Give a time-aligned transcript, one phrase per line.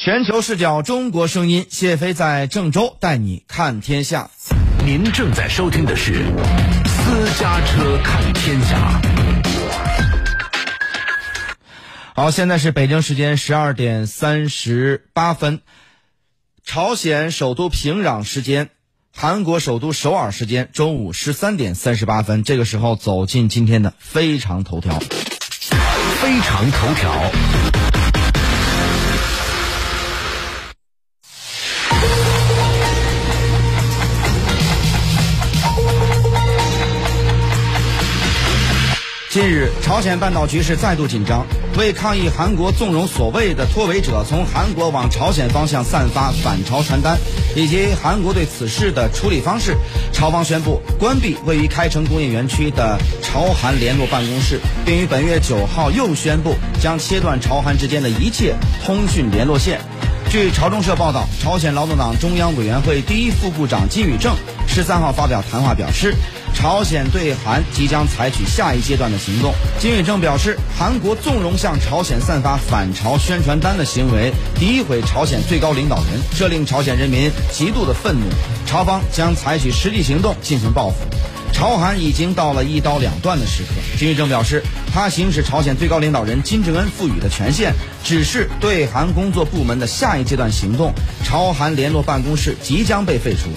[0.00, 4.30] 全球视角，中国声音，谢飞在郑州带你看天下。
[4.86, 6.24] 您正在收听的是
[6.86, 9.02] 私家车看天下。
[12.14, 15.62] 好，现在是北京时间十二点三十八分，
[16.64, 18.70] 朝鲜首都平壤时间，
[19.12, 22.44] 韩国首都首尔时间中午十三点三十八分。
[22.44, 24.96] 这个时候走进今天的非常头条。
[26.20, 27.32] 非常头条。
[39.38, 41.46] 近日，朝鲜半岛局势再度紧张。
[41.76, 47.16] 为抗议韩国纵容所谓的脱北者从韩国往朝鲜方向散发反朝传单，
[47.54, 49.76] 以及韩国对此事的处理方式，
[50.12, 59.78] 朝方宣布关闭位于开城工业园区的朝韩联络办公室，并于本月九号又宣布将切断朝韩之间的一切通讯联络线。
[60.32, 64.34] 据朝中社报道，朝鲜劳动党中央委员会第一副部长金宇正
[64.66, 66.16] 十三号发表谈话表示。
[66.54, 69.54] 朝鲜对韩即将采取下一阶段的行动。
[69.78, 78.26] 金宇正表示，韩国纵容向朝鲜散发反朝宣传单的行为，诋毁朝鲜最高领导人，这令朝鲜人民极度的愤怒。
[78.66, 80.96] 朝方将采取实际行动进行报复。
[81.50, 83.70] 朝韩已经到了一刀两断的时刻。
[83.98, 84.62] 金宇正表示，
[84.92, 87.72] 他行使朝鲜最高领导人金正恩赋予的权限，
[88.04, 90.92] 指示对韩工作部门的下一阶段行动。
[91.24, 93.48] 朝韩联络办公室即将被废除。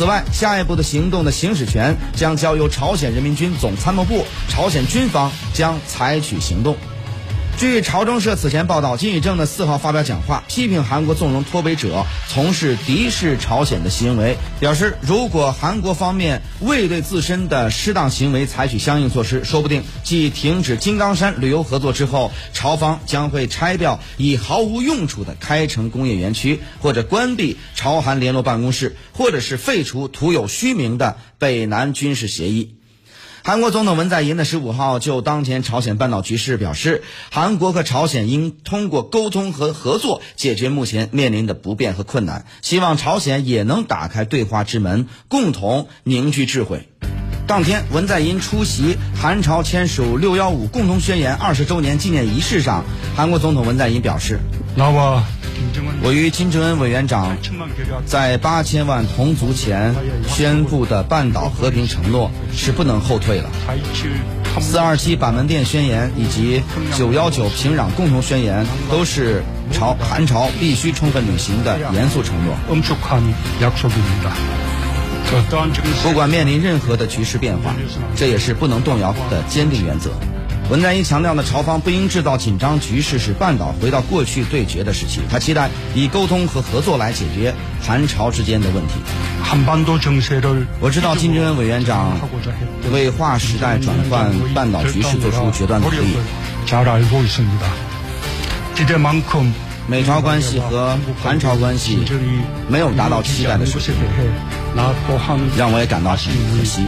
[0.00, 6.74] 此外，下一步的行动的行使权将交由朝鲜人民军总参谋部，朝鲜军方将采取行动。
[7.60, 32.76] 据朝中社此前报道，金宇正的四号发表讲话，批评韩国纵容脱北者从事敌视朝鲜的行为，表示如果韩国方面未对自身的失当行为采取相应措施，说不定继停止金刚山旅游合作之后，朝方将会拆掉已毫无用处的开城工业园区，或者关闭朝韩联络办公室，或者是废除徒有虚名的北南军事协议。
[33.50, 37.02] 韩国总统文在寅的十五号就当前朝鲜半岛局势表示，
[37.32, 46.88] 韩国和朝鲜应通过沟通和合作解决目前面临的不便和困难，希望朝鲜也能打开对话之门，共同凝聚智慧。
[47.50, 52.84] 当天，文在寅出席韩朝签署“六幺五”共同宣言二十周年纪念仪式上，
[53.16, 54.38] 韩国总统文在寅表示。
[56.00, 57.36] 我与金正恩委员长
[58.06, 59.96] 在八千万同族前
[60.28, 63.50] 宣布的半岛和平承诺是不能后退了。
[64.60, 66.62] 四二七板门店宣言以及
[66.96, 72.54] 九幺九平壤共同宣言都是朝韩朝必须充分履行的严肃承诺。
[76.02, 77.74] 不管面临任何的局势变化，
[78.16, 80.10] 这也是不能动摇的坚定原则。
[80.70, 85.20] 文在寅强调呢，朝方不应制造紧张局势，使半岛回到过去对决的时期。
[85.28, 87.52] 他期待以沟通和合作来解决
[87.82, 88.94] 韩朝之间的问题。
[90.80, 92.20] 我知道金正恩委员长
[92.92, 96.14] 为划时代、转换半岛局势做出决断的努力。
[99.90, 101.98] 美朝关系和韩朝关系
[102.68, 103.96] 没有达到期待的水平，
[105.56, 106.86] 让我也感到很可惜。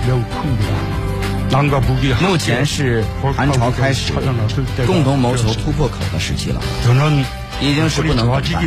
[2.25, 3.03] 目前是
[3.37, 4.13] 韩朝开始
[4.87, 6.63] 共同谋求突破口的时期了，
[7.61, 8.63] 已经是不能等待、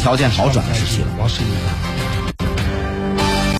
[0.00, 1.06] 条件好转的时期了。